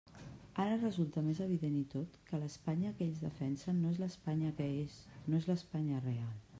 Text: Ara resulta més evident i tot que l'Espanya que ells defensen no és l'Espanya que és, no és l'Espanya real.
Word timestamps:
Ara 0.61 0.77
resulta 0.83 1.23
més 1.27 1.41
evident 1.45 1.75
i 1.81 1.83
tot 1.91 2.17
que 2.31 2.39
l'Espanya 2.45 2.95
que 2.97 3.07
ells 3.09 3.23
defensen 3.29 3.85
no 3.85 3.95
és 3.97 4.03
l'Espanya 4.05 4.59
que 4.63 4.73
és, 4.83 5.01
no 5.31 5.41
és 5.43 5.51
l'Espanya 5.53 6.07
real. 6.13 6.39